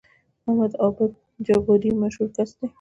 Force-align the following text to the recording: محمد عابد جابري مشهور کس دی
محمد 0.43 0.71
عابد 0.81 1.11
جابري 1.45 1.91
مشهور 2.01 2.29
کس 2.35 2.49
دی 2.57 2.65